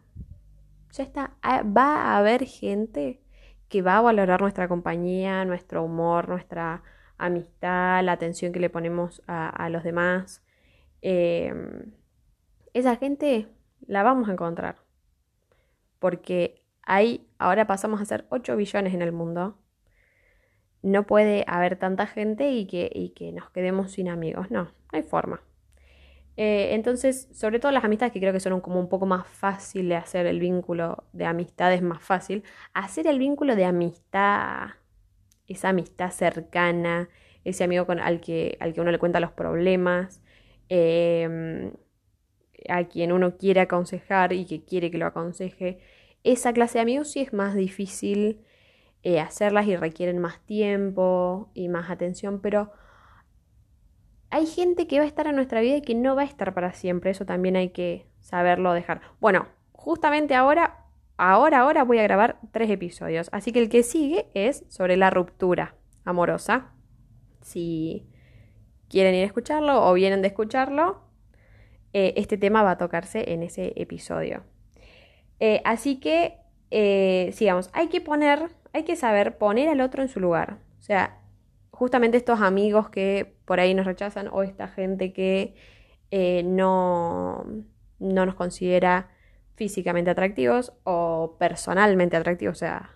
ya 0.92 1.02
está. 1.02 1.32
Ah, 1.40 1.62
va 1.62 2.12
a 2.12 2.18
haber 2.18 2.44
gente 2.44 3.22
que 3.70 3.80
va 3.80 3.96
a 3.96 4.02
valorar 4.02 4.42
nuestra 4.42 4.68
compañía, 4.68 5.46
nuestro 5.46 5.82
humor, 5.82 6.28
nuestra 6.28 6.82
amistad, 7.16 8.04
la 8.04 8.12
atención 8.12 8.52
que 8.52 8.60
le 8.60 8.68
ponemos 8.68 9.22
a, 9.26 9.70
los 9.70 9.82
demás. 9.82 10.44
Em, 11.00 11.94
esa 12.75 12.96
gente 12.96 13.48
la 13.87 14.02
vamos 14.02 14.28
a 14.28 14.32
encontrar. 14.32 14.76
Porque 15.98 16.67
hay, 16.88 17.28
ahora 17.38 17.66
pasamos 17.66 18.00
a 18.00 18.07
ser 18.07 18.25
8 18.30 18.57
billones 18.57 18.95
en 18.95 19.02
el 19.02 19.12
mundo. 19.12 19.59
No 20.80 21.07
puede 21.07 21.45
haber 21.47 21.76
tanta 21.76 22.07
gente 22.07 22.50
y 22.50 22.66
que, 22.66 22.90
y 22.92 23.11
que 23.11 23.30
nos 23.30 23.50
quedemos 23.50 23.92
sin 23.92 24.09
amigos. 24.09 24.50
No, 24.50 24.64
no 24.64 24.71
hay 24.90 25.02
forma. 25.02 25.42
Eh, 26.38 26.75
entonces, 26.75 27.28
sobre 27.33 27.59
todo 27.61 27.73
las 27.73 27.85
amistades 27.85 28.12
que 28.12 28.21
creo 28.21 28.33
que 28.33 28.40
son 28.40 28.61
como 28.62 28.80
un 28.80 28.88
poco 28.88 29.04
más 29.04 29.26
fácil 29.26 29.90
de 29.90 29.97
hacer 29.97 30.25
el 30.26 30.40
vínculo 30.40 31.04
de 31.12 31.26
amistad 31.26 31.75
es 31.75 31.83
más 31.83 32.02
fácil. 32.02 32.42
Hacer 32.73 33.07
el 33.07 33.18
vínculo 33.18 33.54
de 33.54 33.66
amistad, 33.66 34.68
esa 35.47 35.68
amistad 35.71 36.11
cercana, 36.11 37.11
ese 37.45 37.64
amigo 37.64 37.85
con, 37.85 38.00
al, 38.00 38.21
que, 38.23 38.57
al 38.61 38.73
que 38.73 38.80
uno 38.80 38.92
le 38.92 38.99
cuenta 38.99 39.21
los 39.21 39.33
problemas, 39.33 40.23
em, 40.71 41.73
a 42.68 42.85
quien 42.85 43.12
uno 43.12 43.37
quiere 43.37 43.61
aconsejar 43.61 44.33
y 44.33 44.47
que 44.47 44.64
quiere 44.64 44.90
que 44.90 44.99
lo 44.99 45.07
aconseje. 45.07 45.80
Esa 46.28 46.52
clase 46.52 46.76
de 46.76 46.82
amigos 46.82 47.11
sí 47.11 47.20
es 47.20 47.32
más 47.32 47.54
difícil 47.54 48.44
eh, 49.02 49.18
hacerlas 49.18 49.66
y 49.66 49.76
requieren 49.76 50.18
más 50.18 50.44
tiempo 50.44 51.50
y 51.54 51.68
más 51.68 51.88
atención, 51.88 52.42
pero 52.42 52.70
hay 54.28 54.44
gente 54.44 54.87
que 54.87 54.99
va 54.99 55.06
a 55.06 55.08
estar 55.08 55.26
en 55.26 55.37
nuestra 55.37 55.62
vida 55.62 55.76
y 55.76 55.80
que 55.80 55.94
no 55.94 56.14
va 56.14 56.20
a 56.20 56.26
estar 56.26 56.52
para 56.52 56.75
siempre. 56.75 57.12
Eso 57.12 57.25
también 57.25 57.56
hay 57.56 57.70
que 57.70 58.11
saberlo 58.20 58.75
dejar. 58.75 59.00
Bueno, 59.20 59.49
justamente 59.73 60.35
ahora, 60.35 60.85
ahora, 61.16 61.61
ahora 61.61 61.82
voy 61.82 61.99
a 61.99 62.02
grabar 62.02 62.38
tres 62.52 62.68
episodios. 62.68 63.30
Así 63.32 63.50
que 63.50 63.61
el 63.61 63.70
que 63.70 63.82
sigue 63.82 64.26
es 64.35 64.66
sobre 64.68 64.99
la 64.99 65.08
ruptura 65.08 65.76
amorosa. 66.04 66.75
Si 67.40 68.06
quieren 68.90 69.14
ir 69.14 69.23
a 69.23 69.28
escucharlo 69.28 69.82
o 69.82 69.94
vienen 69.94 70.20
de 70.20 70.28
escucharlo, 70.28 71.00
eh, 71.94 72.12
este 72.18 72.37
tema 72.37 72.62
va 72.62 72.73
a 72.73 72.76
tocarse 72.76 73.32
en 73.32 73.42
ese 73.42 73.73
episodio. 73.76 74.42
Eh, 75.40 75.61
así 75.64 76.00
que, 76.00 76.38
eh, 76.71 77.30
sigamos, 77.33 77.71
hay 77.73 77.88
que 77.88 78.00
poner, 78.00 78.50
hay 78.73 78.85
que 78.85 78.97
saber 78.97 79.38
poner 79.38 79.68
al 79.68 79.80
otro 79.80 80.02
en 80.02 80.09
su 80.09 80.21
lugar. 80.21 80.59
O 80.78 80.83
sea, 80.83 81.21
justamente 81.71 82.16
estos 82.16 82.40
amigos 82.40 82.90
que 82.90 83.37
por 83.45 83.61
ahí 83.61 83.75
nos 83.75 83.87
rechazan 83.87 84.28
o 84.33 84.42
esta 84.42 84.68
gente 84.68 85.12
que 85.12 85.54
no, 86.45 87.45
no 87.99 88.26
nos 88.26 88.35
considera 88.35 89.11
físicamente 89.54 90.11
atractivos 90.11 90.73
o 90.85 91.37
personalmente 91.38 92.16
atractivos, 92.16 92.57
o 92.57 92.59
sea, 92.59 92.95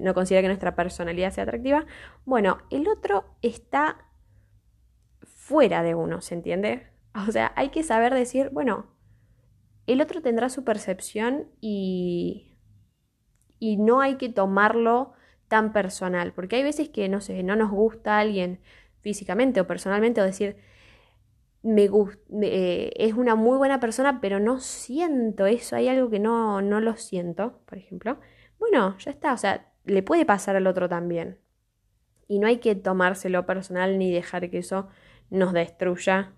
no 0.00 0.14
considera 0.14 0.42
que 0.42 0.48
nuestra 0.48 0.74
personalidad 0.74 1.32
sea 1.32 1.44
atractiva, 1.44 1.86
bueno, 2.24 2.58
el 2.70 2.88
otro 2.88 3.24
está 3.42 3.96
fuera 5.22 5.82
de 5.82 5.94
uno, 5.94 6.20
¿se 6.20 6.34
entiende? 6.34 6.88
O 7.14 7.32
sea, 7.32 7.52
hay 7.56 7.70
que 7.70 7.82
saber 7.82 8.12
decir, 8.12 8.50
bueno, 8.50 8.86
el 9.86 10.00
otro 10.00 10.22
tendrá 10.22 10.48
su 10.48 10.64
percepción 10.64 11.48
y, 11.60 12.58
y 13.58 13.76
no 13.76 14.00
hay 14.00 14.16
que 14.16 14.28
tomarlo 14.28 15.12
tan 15.48 15.72
personal, 15.72 16.32
porque 16.32 16.56
hay 16.56 16.62
veces 16.62 16.88
que, 16.88 17.08
no 17.08 17.20
sé, 17.20 17.42
no 17.42 17.56
nos 17.56 17.70
gusta 17.70 18.18
alguien 18.18 18.60
físicamente 19.00 19.60
o 19.60 19.66
personalmente 19.66 20.20
o 20.20 20.24
decir, 20.24 20.56
me 21.62 21.88
gusta, 21.88 22.20
eh, 22.42 22.92
es 22.96 23.14
una 23.14 23.34
muy 23.34 23.58
buena 23.58 23.80
persona, 23.80 24.20
pero 24.20 24.40
no 24.40 24.60
siento 24.60 25.46
eso, 25.46 25.76
hay 25.76 25.88
algo 25.88 26.10
que 26.10 26.18
no, 26.18 26.62
no 26.62 26.80
lo 26.80 26.96
siento, 26.96 27.60
por 27.66 27.78
ejemplo. 27.78 28.18
Bueno, 28.58 28.96
ya 28.98 29.10
está, 29.10 29.32
o 29.32 29.36
sea, 29.36 29.72
le 29.84 30.02
puede 30.02 30.24
pasar 30.24 30.56
al 30.56 30.66
otro 30.66 30.88
también. 30.88 31.38
Y 32.28 32.38
no 32.38 32.46
hay 32.46 32.58
que 32.58 32.74
tomárselo 32.74 33.46
personal 33.46 33.98
ni 33.98 34.12
dejar 34.12 34.50
que 34.50 34.58
eso 34.58 34.88
nos 35.30 35.52
destruya 35.52 36.32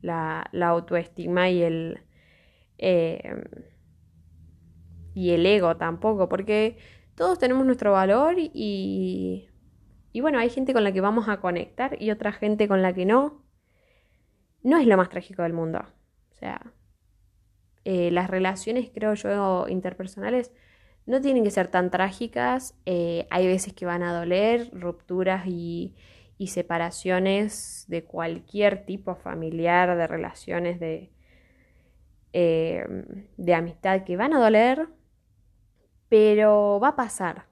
la, 0.00 0.48
autoestima 0.60 1.50
y 1.50 1.62
el, 1.62 2.02
eh, 2.84 3.22
y 5.14 5.30
el 5.30 5.46
ego 5.46 5.76
tampoco, 5.76 6.28
porque 6.28 6.78
todos 7.14 7.38
tenemos 7.38 7.64
nuestro 7.64 7.92
valor 7.92 8.34
y, 8.38 9.48
y 10.12 10.20
bueno, 10.20 10.38
hay 10.40 10.50
gente 10.50 10.72
con 10.72 10.82
la 10.82 10.92
que 10.92 11.00
vamos 11.00 11.28
a 11.28 11.40
conectar 11.40 11.96
y 12.02 12.10
otra 12.10 12.32
gente 12.32 12.66
con 12.66 12.82
la 12.82 12.92
que 12.92 13.06
no. 13.06 13.44
No 14.64 14.78
es 14.78 14.86
lo 14.86 14.96
más 14.96 15.10
trágico 15.10 15.42
del 15.42 15.52
mundo. 15.52 15.80
O 16.32 16.34
sea, 16.34 16.72
eh, 17.84 18.10
las 18.10 18.28
relaciones, 18.28 18.90
creo 18.92 19.14
yo, 19.14 19.66
interpersonales 19.68 20.52
no 21.06 21.20
tienen 21.20 21.44
que 21.44 21.52
ser 21.52 21.68
tan 21.68 21.90
trágicas. 21.90 22.74
Eh, 22.84 23.28
hay 23.30 23.46
veces 23.46 23.74
que 23.74 23.86
van 23.86 24.02
a 24.02 24.12
doler, 24.12 24.70
rupturas 24.72 25.46
y, 25.46 25.94
y 26.36 26.48
separaciones 26.48 27.84
de 27.86 28.04
cualquier 28.04 28.86
tipo 28.86 29.14
familiar, 29.14 29.96
de 29.96 30.06
relaciones 30.08 30.80
de, 30.80 31.11
eh, 32.32 32.86
de 33.36 33.54
amistad 33.54 34.04
que 34.04 34.16
van 34.16 34.34
a 34.34 34.40
doler, 34.40 34.88
pero 36.08 36.80
va 36.80 36.88
a 36.88 36.96
pasar. 36.96 37.46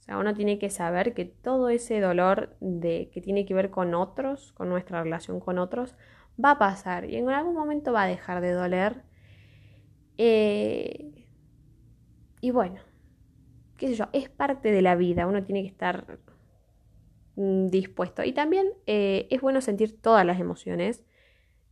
O 0.00 0.02
sea, 0.02 0.18
uno 0.18 0.34
tiene 0.34 0.58
que 0.58 0.70
saber 0.70 1.14
que 1.14 1.24
todo 1.24 1.68
ese 1.68 2.00
dolor 2.00 2.56
de, 2.60 3.10
que 3.12 3.20
tiene 3.20 3.44
que 3.46 3.54
ver 3.54 3.70
con 3.70 3.94
otros, 3.94 4.52
con 4.52 4.68
nuestra 4.68 5.02
relación 5.02 5.40
con 5.40 5.58
otros, 5.58 5.96
va 6.42 6.52
a 6.52 6.58
pasar 6.58 7.08
y 7.10 7.16
en 7.16 7.28
algún 7.30 7.54
momento 7.54 7.92
va 7.92 8.04
a 8.04 8.06
dejar 8.06 8.40
de 8.40 8.52
doler. 8.52 9.02
Eh, 10.18 11.26
y 12.40 12.50
bueno, 12.50 12.80
qué 13.76 13.88
sé 13.88 13.94
yo, 13.94 14.06
es 14.12 14.28
parte 14.28 14.70
de 14.70 14.82
la 14.82 14.94
vida, 14.96 15.26
uno 15.26 15.42
tiene 15.44 15.62
que 15.62 15.68
estar 15.68 16.18
Mm, 17.36 17.68
dispuesto. 17.68 18.24
Y 18.24 18.32
también 18.32 18.68
eh, 18.86 19.28
es 19.30 19.40
bueno 19.40 19.60
sentir 19.60 20.00
todas 20.00 20.24
las 20.26 20.40
emociones. 20.40 21.04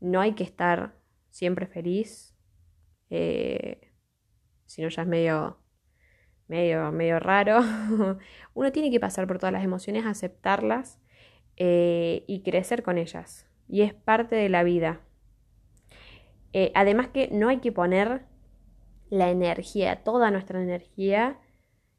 No 0.00 0.20
hay 0.20 0.34
que 0.34 0.44
estar 0.44 0.94
siempre 1.30 1.66
feliz. 1.66 2.33
Eh, 3.16 3.92
si 4.66 4.82
no, 4.82 4.88
ya 4.88 5.02
es 5.02 5.08
medio, 5.08 5.58
medio, 6.48 6.90
medio 6.90 7.20
raro. 7.20 7.60
Uno 8.54 8.72
tiene 8.72 8.90
que 8.90 8.98
pasar 8.98 9.28
por 9.28 9.38
todas 9.38 9.52
las 9.52 9.62
emociones, 9.62 10.04
aceptarlas 10.04 10.98
eh, 11.56 12.24
y 12.26 12.42
crecer 12.42 12.82
con 12.82 12.98
ellas. 12.98 13.46
Y 13.68 13.82
es 13.82 13.94
parte 13.94 14.34
de 14.34 14.48
la 14.48 14.64
vida. 14.64 15.00
además 16.74 17.08
que 17.08 17.28
no 17.30 17.48
hay 17.48 17.58
que 17.58 17.70
poner 17.70 18.26
la 19.10 19.30
energía, 19.30 20.02
toda 20.02 20.32
nuestra 20.32 20.60
energía, 20.60 21.38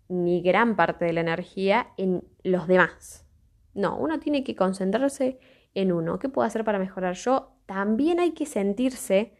ni 0.10 0.41
gran 0.41 0.75
parte 0.75 1.05
de 1.05 1.13
la 1.13 1.22
energía 1.22 1.93
en 1.95 2.25
los 2.43 2.67
demás. 2.67 3.25
No, 3.74 3.98
uno 3.98 4.19
tiene 4.19 4.43
que 4.43 4.55
concentrarse 4.55 5.39
en 5.75 5.93
uno. 5.93 6.19
¿Qué 6.19 6.27
puedo 6.27 6.45
hacer 6.45 6.65
para 6.65 6.79
mejorar 6.79 7.15
yo? 7.15 7.57
También 7.65 8.19
hay 8.19 8.31
que 8.31 8.45
sentirse 8.45 9.34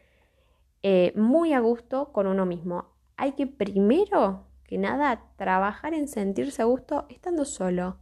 eh, 0.82 1.12
muy 1.16 1.52
a 1.52 1.60
gusto 1.60 2.12
con 2.12 2.26
uno 2.26 2.46
mismo. 2.46 2.94
Hay 3.16 3.32
que 3.32 3.46
primero 3.46 4.46
que 4.64 4.78
nada 4.78 5.24
trabajar 5.36 5.94
en 5.94 6.08
sentirse 6.08 6.62
a 6.62 6.66
gusto 6.66 7.06
estando 7.08 7.44
solo. 7.44 7.98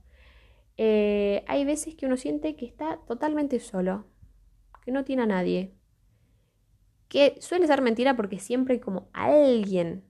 Eh, 0.76 1.44
hay 1.46 1.64
veces 1.64 1.94
que 1.94 2.06
uno 2.06 2.16
siente 2.16 2.56
que 2.56 2.66
está 2.66 2.98
totalmente 3.06 3.60
solo, 3.60 4.06
que 4.84 4.90
no 4.92 5.04
tiene 5.04 5.22
a 5.22 5.26
nadie. 5.26 5.74
Que 7.08 7.36
suele 7.40 7.66
ser 7.66 7.82
mentira 7.82 8.16
porque 8.16 8.38
siempre 8.38 8.74
hay 8.74 8.80
como 8.80 9.08
alguien, 9.12 10.04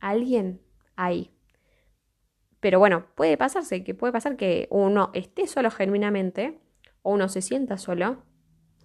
alguien 0.00 0.60
ahí. 0.96 1.30
Pero 2.60 2.78
bueno, 2.78 3.06
puede 3.14 3.36
pasarse, 3.36 3.84
que 3.84 3.94
puede 3.94 4.12
pasar 4.12 4.36
que 4.36 4.66
uno 4.70 5.10
esté 5.14 5.46
solo 5.46 5.70
genuinamente 5.70 6.60
o 7.02 7.12
uno 7.12 7.28
se 7.28 7.40
sienta 7.40 7.78
solo 7.78 8.24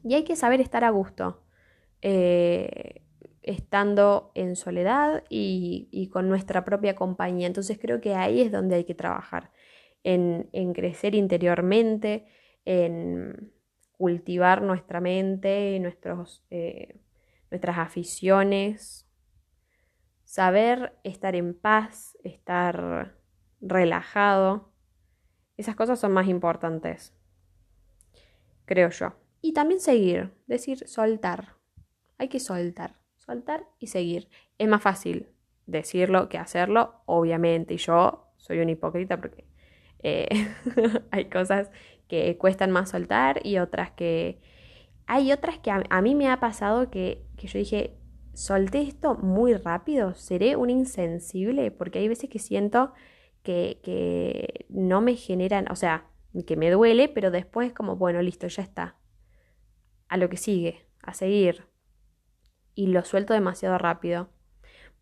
y 0.03 0.13
hay 0.13 0.23
que 0.23 0.35
saber 0.35 0.61
estar 0.61 0.83
a 0.83 0.91
gusto, 0.91 1.42
eh, 2.05 3.01
estando 3.43 4.33
en 4.35 4.57
soledad 4.57 5.23
y, 5.29 6.09
con 6.11 6.27
nuestra 6.27 6.65
propia 6.65 6.95
compañía. 6.95 7.47
Entonces 7.47 7.79
creo 7.79 8.01
que 8.01 8.13
ahí 8.13 8.41
es 8.41 8.51
donde 8.51 8.75
hay 8.75 8.83
que 8.83 8.93
trabajar, 8.93 9.51
en, 10.03 10.73
crecer 10.73 11.15
interiormente, 11.15 12.25
en 12.65 13.53
cultivar 13.93 14.61
nuestra 14.61 14.99
mente, 14.99 15.79
nuestros, 15.79 16.43
eh, 16.49 16.99
nuestras 17.51 17.77
aficiones, 17.77 19.07
saber 20.25 20.99
estar 21.05 21.37
en 21.37 21.53
paz, 21.53 22.17
estar 22.21 23.17
relajado. 23.61 24.73
Esas 25.55 25.77
cosas 25.77 26.01
son 26.01 26.11
más 26.11 26.27
importantes, 26.27 27.13
creo 28.65 28.89
yo. 28.89 29.13
Y 29.41 29.53
también 29.53 29.79
seguir, 29.79 30.33
decir 30.47 30.85
soltar. 30.85 31.62
Hay 32.17 32.27
que 32.27 32.39
soltar, 32.39 32.95
soltar 33.17 33.65
y 33.79 33.87
seguir. 33.87 34.29
Es 34.57 34.67
más 34.67 34.81
fácil 34.81 35.27
decirlo 35.65 36.29
que 36.29 36.37
hacerlo, 36.37 37.01
obviamente. 37.05 37.73
Y 37.73 37.77
yo 37.77 38.31
soy 38.37 38.59
una 38.59 38.71
hipócrita 38.71 39.19
porque 39.19 39.45
eh, 40.03 40.27
hay 41.11 41.25
cosas 41.25 41.71
que 42.07 42.37
cuestan 42.37 42.71
más 42.71 42.89
soltar 42.89 43.45
y 43.45 43.57
otras 43.57 43.91
que... 43.91 44.41
Hay 45.05 45.33
otras 45.33 45.59
que 45.59 45.69
a, 45.69 46.01
mí 46.01 46.15
me 46.15 46.29
ha 46.29 46.39
pasado 46.39 46.89
que, 46.89 47.25
que 47.35 47.47
yo 47.47 47.59
dije, 47.59 47.97
solté 48.33 48.81
esto 48.81 49.15
muy 49.15 49.53
rápido, 49.53 50.13
seré 50.15 50.55
un 50.55 50.69
insensible, 50.69 51.71
porque 51.71 51.99
hay 51.99 52.07
veces 52.07 52.29
que 52.29 52.39
siento 52.39 52.93
que, 53.43 54.65
no 54.69 55.01
me 55.01 55.15
generan, 55.15 55.71
o 55.71 55.75
sea, 55.75 56.07
que 56.47 56.55
me 56.55 56.71
duele, 56.71 57.09
pero 57.09 57.29
después 57.29 57.73
como, 57.73 57.95
bueno, 57.95 58.21
listo, 58.21 58.47
ya 58.47 58.63
está. 58.63 58.97
A 60.07 60.17
lo 60.17 60.29
que 60.29 60.37
sigue, 60.37 60.87
a 61.01 61.13
seguir. 61.13 61.65
Y 62.75 62.87
lo 62.87 63.03
suelto 63.03 63.33
demasiado 63.33 63.77
rápido. 63.77 64.29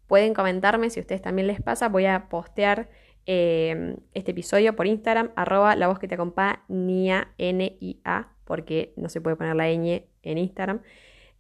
Pueden 0.08 0.34
comentarme 0.34 0.90
si 0.90 1.00
a 1.00 1.02
ustedes 1.02 1.22
también 1.22 1.48
les 1.48 1.62
pasa. 1.62 1.88
Voy 1.90 2.06
a 2.06 2.28
postear 2.28 2.90
eh, 3.26 3.96
este 4.14 4.32
episodio 4.32 4.76
por 4.76 4.88
Instagram, 4.88 5.32
arroba 5.36 5.76
la 5.76 5.88
voz 5.88 6.00
que 6.00 6.08
te 6.08 6.16
acompaña, 6.16 7.34
N-I-A, 7.38 8.34
porque 8.46 8.94
no 8.98 9.10
se 9.10 9.22
puede 9.22 9.36
poner 9.36 9.56
la 9.56 9.68
ñ 9.70 10.04
en 10.24 10.38
Instagram. 10.38 10.82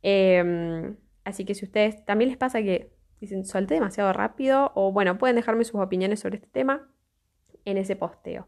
Em, 0.03 0.95
así 1.23 1.45
que 1.45 1.55
si 1.55 1.65
a 1.65 1.67
ustedes 1.67 2.05
también 2.05 2.29
les 2.29 2.37
pasa 2.37 2.61
que 2.61 2.91
dicen, 3.19 3.45
solté 3.45 3.75
demasiado 3.75 4.13
rápido, 4.13 4.71
o 4.75 4.91
bueno, 4.91 5.17
pueden 5.17 5.35
dejarme 5.35 5.63
sus 5.63 5.79
opiniones 5.81 6.19
sobre 6.19 6.37
este 6.37 6.49
tema 6.49 6.89
en 7.65 7.77
ese 7.77 7.95
posteo. 7.95 8.47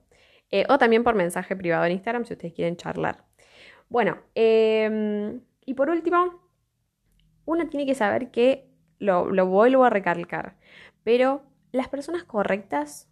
Eh, 0.51 0.65
o 0.69 0.77
también 0.77 1.03
por 1.03 1.15
mensaje 1.15 1.55
privado 1.55 1.85
en 1.85 1.93
Instagram 1.93 2.25
si 2.25 2.33
ustedes 2.33 2.53
quieren 2.53 2.77
charlar. 2.77 3.25
Bueno, 3.89 4.19
em, 4.35 5.41
y 5.65 5.73
por 5.73 5.89
último, 5.89 6.42
uno 7.45 7.67
tiene 7.67 7.85
que 7.85 7.95
saber 7.95 8.31
que, 8.31 8.69
lo, 8.99 9.29
vuelvo 9.45 9.83
a 9.83 9.89
recalcar, 9.89 10.55
pero 11.03 11.43
las 11.71 11.89
personas 11.89 12.23
correctas 12.23 13.09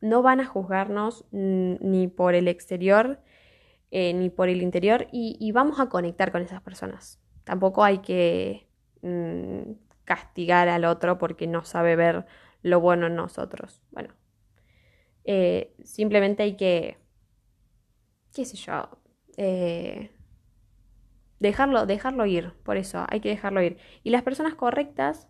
no 0.00 0.22
van 0.22 0.40
a 0.40 0.46
juzgarnos 0.46 1.26
ni 1.30 2.08
por 2.08 2.34
el 2.34 2.48
exterior 2.48 3.20
eh, 3.92 4.14
ni 4.14 4.30
por 4.30 4.48
el 4.48 4.62
interior 4.62 5.08
y, 5.10 5.50
vamos 5.50 5.80
a 5.80 5.88
conectar 5.88 6.30
con 6.30 6.42
esas 6.42 6.62
personas. 6.62 7.20
Tampoco 7.42 7.82
hay 7.82 7.98
que 7.98 8.68
mm, 9.02 9.72
castigar 10.04 10.68
al 10.68 10.84
otro 10.84 11.18
porque 11.18 11.48
no 11.48 11.64
sabe 11.64 11.96
ver 11.96 12.24
lo 12.62 12.80
bueno 12.80 13.08
en 13.08 13.16
nosotros. 13.16 13.82
Bueno, 13.90 14.14
eh, 15.24 15.74
simplemente 15.82 16.44
hay 16.44 16.56
que, 16.56 16.98
qué 18.32 18.44
sé 18.44 18.56
yo, 18.56 18.88
eh, 19.36 20.12
dejarlo, 21.40 21.86
dejarlo 21.86 22.26
ir, 22.26 22.52
por 22.62 22.76
eso 22.76 23.04
hay 23.08 23.20
que 23.20 23.30
dejarlo 23.30 23.62
ir. 23.62 23.78
Y 24.04 24.10
las 24.10 24.22
personas 24.22 24.54
correctas, 24.54 25.26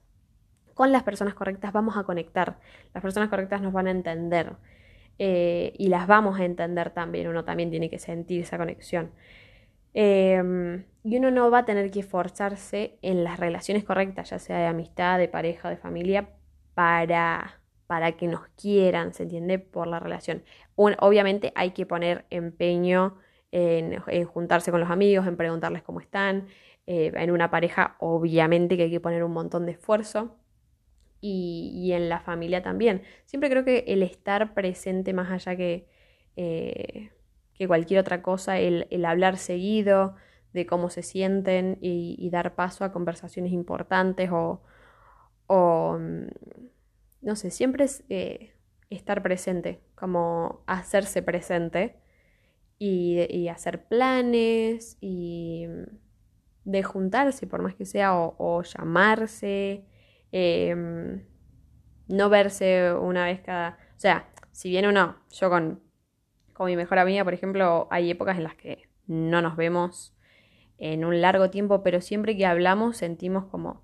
con 0.75 0.93
las 0.93 1.03
personas 1.05 1.35
correctas 1.35 1.73
vamos 1.73 1.97
a 1.97 2.05
conectar, 2.05 2.59
las 2.93 3.03
personas 3.03 3.31
correctas 3.31 3.63
nos 3.63 3.73
van 3.73 3.87
a 3.87 3.91
entender 3.93 4.57
eh, 5.19 5.73
y 5.79 5.89
las 5.89 6.07
vamos 6.07 6.39
a 6.41 6.45
entender 6.45 6.91
también, 6.91 7.29
uno 7.29 7.45
también 7.45 7.71
tiene 7.71 7.89
que 7.89 7.99
sentir 7.99 8.43
esa 8.43 8.59
conexión. 8.59 9.13
Em, 9.95 10.85
y 11.03 11.17
uno 11.19 11.31
no 11.31 11.51
va 11.51 11.59
a 11.61 11.65
tener 11.65 11.91
que 11.91 12.01
esforzarse 12.01 12.99
en 13.03 13.25
las 13.25 13.39
relaciones 13.41 13.85
correctas, 13.85 14.31
ya 14.31 14.39
sea 14.39 14.59
de 14.59 14.67
amistad, 14.67 15.19
de 15.19 15.29
pareja, 15.29 15.71
de 15.71 15.77
familia, 15.77 16.31
para, 16.75 17.61
para 17.87 18.13
que 18.13 18.27
nos 18.29 18.49
quieran, 18.61 19.15
¿se 19.15 19.25
entiende? 19.25 19.59
Por 19.59 19.87
la 19.87 20.01
relación. 20.01 20.43
obviamente 20.77 21.53
hay 21.57 21.73
que 21.73 21.87
poner 21.87 22.25
empeño 22.31 23.17
en, 23.53 23.99
juntarse 24.27 24.71
con 24.71 24.81
los 24.81 24.91
amigos, 24.91 25.27
en 25.27 25.37
preguntarles 25.37 25.83
cómo 25.83 26.01
están. 26.01 26.47
Eh, 26.87 27.13
en 27.15 27.31
una 27.31 27.51
pareja, 27.51 27.97
obviamente 28.01 28.77
que 28.77 28.85
hay 28.85 28.91
que 28.91 29.01
poner 29.01 29.23
un 29.25 29.33
montón 29.33 29.67
de 29.67 29.73
esfuerzo. 29.73 30.37
Y, 31.23 31.93
en 31.93 32.09
la 32.09 32.21
familia 32.21 32.63
también. 32.63 33.03
Siempre 33.27 33.51
creo 33.51 33.63
que 33.65 33.85
el 33.89 34.03
estar 34.03 34.55
presente 34.55 35.13
más 35.13 35.31
allá 35.31 35.55
que, 35.55 35.87
eh, 36.37 37.11
que 37.55 37.67
cualquier 37.69 38.01
otra 38.01 38.23
cosa, 38.23 38.59
el, 38.59 39.05
hablar 39.05 39.37
seguido 39.37 40.15
de 40.55 40.65
cómo 40.67 40.89
se 40.89 41.03
sienten 41.03 41.77
y, 41.83 42.29
dar 42.31 42.55
paso 42.55 42.85
a 42.85 42.93
conversaciones 42.93 43.53
importantes 43.53 44.31
o, 44.33 44.63
mm, 45.99 46.27
no 47.21 47.37
sé, 47.37 47.51
siempre 47.51 47.85
es 47.85 48.03
eh, 48.09 48.55
estar 48.89 49.23
presente, 49.23 49.81
como 49.95 50.63
hacerse 50.67 51.23
presente 51.23 52.00
y, 52.81 53.49
hacer 53.49 53.85
planes 53.85 54.97
y 55.03 55.67
de 56.65 56.83
juntarse, 56.83 57.47
por 57.47 57.61
más 57.63 57.75
que 57.75 57.85
sea, 57.85 58.15
o, 58.17 58.63
llamarse, 58.63 59.85
em, 60.33 61.23
no 62.09 62.31
verse 62.31 62.93
una 62.95 63.27
vez 63.27 63.41
cada... 63.43 63.79
O 63.97 64.01
sea, 64.01 64.31
si 64.51 64.71
bien 64.71 64.87
uno, 64.87 65.17
yo 65.31 65.51
con, 65.51 65.83
con 66.55 66.67
mi 66.67 66.77
mejor 66.77 66.99
amiga, 66.99 67.23
por 67.23 67.35
ejemplo, 67.35 67.87
hay 67.91 68.11
épocas 68.11 68.39
en 68.39 68.45
las 68.45 68.55
que 68.55 68.89
no 69.07 69.43
nos 69.43 69.57
vemos 69.57 70.17
en 70.79 71.05
un 71.05 71.21
largo 71.21 71.51
tiempo, 71.51 71.83
pero 71.83 72.01
siempre 72.01 72.35
que 72.35 72.47
hablamos 72.47 72.97
sentimos 72.97 73.45
como, 73.45 73.83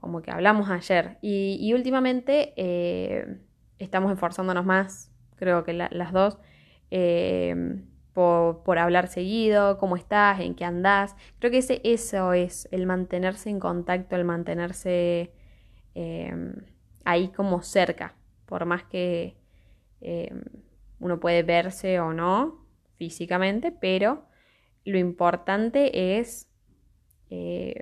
como 0.00 0.22
que 0.22 0.30
hablamos 0.30 0.70
ayer. 0.70 1.18
Y, 1.20 1.74
últimamente 1.74 2.54
eh, 2.56 3.38
estamos 3.78 4.10
esforzándonos 4.12 4.64
más, 4.64 5.12
creo 5.36 5.64
que 5.64 5.74
las 5.74 6.12
dos, 6.12 6.38
eh, 6.90 7.84
por, 8.64 8.78
hablar 8.78 9.06
seguido, 9.06 9.78
cómo 9.78 9.96
estás, 9.96 10.40
en 10.40 10.56
qué 10.56 10.64
andás. 10.64 11.14
Creo 11.38 11.52
que 11.52 11.58
ese, 11.58 11.80
eso 11.84 12.32
es 12.32 12.68
el 12.72 12.84
mantenerse 12.84 13.48
en 13.48 13.60
contacto, 13.60 14.16
el 14.16 14.24
mantenerse 14.24 15.32
em, 15.94 16.54
ahí 17.04 17.28
como 17.28 17.62
cerca, 17.62 18.16
por 18.46 18.64
más 18.64 18.82
que 18.84 19.36
em, 20.00 20.42
uno 20.98 21.20
puede 21.20 21.44
verse 21.44 22.00
o 22.00 22.12
no 22.12 22.66
físicamente, 22.96 23.70
pero 23.70 24.26
lo 24.84 24.98
importante 24.98 26.18
es 26.18 26.50
eh, 27.30 27.80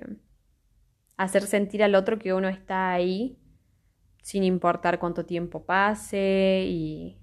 hacer 1.17 1.43
sentir 1.43 1.81
al 1.81 1.95
otro 1.95 2.19
que 2.19 2.33
uno 2.35 2.47
está 2.47 2.91
ahí 2.91 3.39
sin 4.21 4.43
importar 4.43 4.99
cuánto 4.99 5.25
tiempo 5.25 5.65
pase 5.65 6.63
y, 6.67 7.17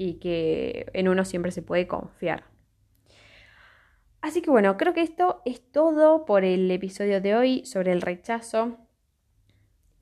y 0.00 0.14
que 0.14 0.86
en 0.94 1.08
uno 1.08 1.26
siempre 1.26 1.52
se 1.52 1.60
puede 1.60 1.86
confiar. 1.86 2.44
Así 4.22 4.40
que 4.40 4.50
bueno, 4.50 4.78
creo 4.78 4.94
que 4.94 5.02
esto 5.02 5.42
es 5.44 5.60
todo 5.60 6.24
por 6.24 6.42
el 6.42 6.70
episodio 6.70 7.20
de 7.20 7.36
hoy 7.36 7.66
sobre 7.66 7.92
el 7.92 8.00
rechazo. 8.00 8.78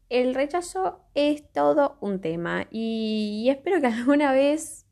El 0.09 0.37
rechazo 0.37 1.01
es 1.15 1.51
todo 1.53 1.99
un 2.01 2.21
tema 2.21 2.69
y 2.71 3.49
espero 3.51 3.81
que 3.81 3.87
alguna 3.89 4.31
vez 4.31 4.87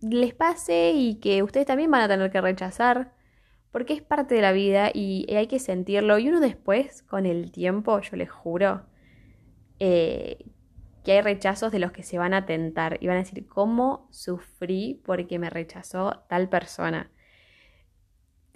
les 0.00 0.32
pase 0.32 0.92
y 0.94 1.16
que 1.16 1.42
ustedes 1.42 1.66
también 1.66 1.90
van 1.90 2.02
a 2.02 2.08
tener 2.08 2.30
que 2.30 2.40
rechazar 2.40 3.12
porque 3.72 3.94
es 3.94 4.02
parte 4.02 4.36
de 4.36 4.42
la 4.42 4.52
vida 4.52 4.92
y 4.94 5.26
hay 5.34 5.48
que 5.48 5.58
sentirlo 5.58 6.20
y 6.20 6.28
uno 6.28 6.38
después, 6.38 7.02
con 7.02 7.26
el 7.26 7.50
tiempo, 7.50 8.00
yo 8.00 8.16
les 8.16 8.30
juro, 8.30 8.86
eh, 9.80 10.38
que 11.08 11.14
hay 11.14 11.22
rechazos 11.22 11.72
de 11.72 11.78
los 11.78 11.90
que 11.90 12.02
se 12.02 12.18
van 12.18 12.34
a 12.34 12.44
tentar 12.44 12.98
y 13.00 13.06
van 13.06 13.16
a 13.16 13.20
decir, 13.20 13.46
¿cómo 13.48 14.10
sufrí 14.10 15.00
porque 15.06 15.38
me 15.38 15.48
rechazó 15.48 16.22
tal 16.28 16.50
persona? 16.50 17.10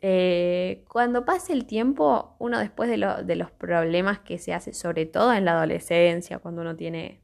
Eh, 0.03 0.85
cuando 0.87 1.25
pase 1.25 1.55
el 1.55 1.65
tiempo, 1.65 2.37
uno 2.39 2.59
después 2.59 2.91
de, 2.91 2.99
los 2.99 3.51
problemas 3.53 4.19
que 4.19 4.37
se 4.37 4.53
hace, 4.53 4.75
sobre 4.75 5.07
todo 5.07 5.33
en 5.33 5.47
la 5.47 5.53
adolescencia, 5.53 6.41
cuando 6.41 6.61
uno 6.61 6.77
tiene 6.77 7.23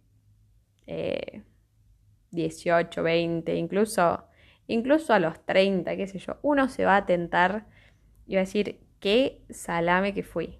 18, 2.30 3.00
eh, 3.00 3.04
20, 3.04 3.54
incluso, 3.54 4.24
incluso 4.66 5.12
a 5.12 5.18
los 5.18 5.44
30, 5.44 5.94
qué 5.94 6.06
sé 6.06 6.20
yo, 6.20 6.38
uno 6.40 6.70
se 6.70 6.86
va 6.86 6.96
a 6.96 7.04
tentar 7.04 7.66
y 8.26 8.36
va 8.36 8.40
a 8.40 8.44
decir, 8.44 8.80
qué 8.98 9.42
salame 9.50 10.14
que 10.14 10.22
fui. 10.22 10.58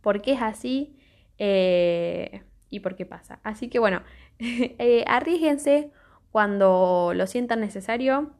¿Por 0.00 0.22
qué 0.22 0.32
es 0.32 0.40
así? 0.40 0.96
Eh, 1.36 2.40
y 2.74 2.80
por 2.80 2.96
qué 2.96 3.06
pasa. 3.06 3.38
Así 3.44 3.68
que 3.68 3.78
bueno, 3.78 4.02
eh, 4.38 5.04
arriesguense 5.06 5.90
cuando 6.32 7.12
lo 7.14 7.26
sientan 7.28 7.60
necesario 7.60 8.32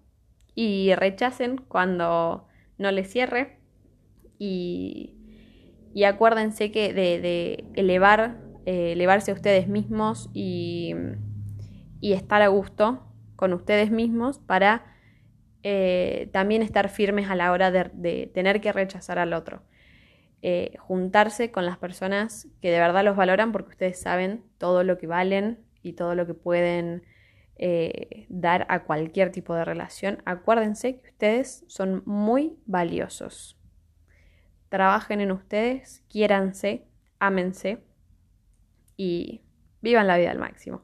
y 0.57 0.93
rechacen 0.97 1.59
cuando 1.59 2.49
no 2.77 2.91
les 2.91 3.09
cierre. 3.11 3.61
Y, 4.39 5.15
y 5.95 6.05
acuérdense 6.05 6.73
que 6.73 6.93
de, 6.93 7.65
elevar, 7.75 8.41
eh, 8.67 8.93
elevarse 8.93 9.31
a 9.31 9.35
ustedes 9.35 9.69
mismos 9.69 10.29
y, 10.35 10.95
y, 12.01 12.15
estar 12.15 12.43
a 12.43 12.49
gusto 12.49 13.07
con 13.37 13.53
ustedes 13.53 13.93
mismos 13.93 14.41
para 14.41 14.85
eh, 15.63 16.29
también 16.33 16.63
estar 16.63 16.89
firmes 16.89 17.31
a 17.31 17.37
la 17.37 17.53
hora 17.53 17.71
de 17.71 18.31
tener 18.35 18.61
que 18.61 18.73
rechazar 18.73 19.21
al 19.21 19.33
otro. 19.33 19.63
Eh, 20.47 20.77
juntarse 20.79 21.51
con 21.51 21.65
las 21.65 21.79
personas 21.79 22.49
que 22.61 22.71
de 22.71 22.79
verdad 22.79 23.03
los 23.03 23.17
valoran 23.17 23.51
porque 23.51 23.71
ustedes 23.71 23.99
saben 23.99 24.45
todo 24.59 24.85
lo 24.85 24.99
que 24.99 25.07
valen 25.07 25.65
y 25.83 25.95
todo 25.95 26.15
lo 26.15 26.27
que 26.27 26.35
pueden 26.35 27.03
eh, 27.57 28.27
dar 28.29 28.67
a 28.69 28.85
cualquier 28.85 29.33
tipo 29.33 29.55
de 29.55 29.65
relación. 29.65 30.19
Acuérdense 30.27 31.01
que 31.01 31.09
ustedes 31.09 31.65
son 31.67 32.03
muy 32.05 32.59
valiosos. 32.67 33.59
Trabajen 34.69 35.23
en 35.23 35.33
ustedes, 35.33 36.05
quiéranse, 36.11 36.85
ámense 37.19 37.83
y 38.99 39.41
vivan 39.81 40.07
la 40.07 40.19
vida 40.19 40.31
al 40.31 40.39
máximo. 40.39 40.83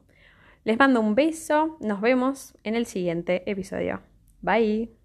Les 0.63 0.79
mando 0.79 1.01
un 1.01 1.13
beso, 1.13 1.77
nos 1.81 2.01
vemos 2.01 2.57
en 2.63 2.73
el 2.73 2.87
siguiente 2.87 3.43
episodio. 3.45 4.01
Bye. 4.41 5.00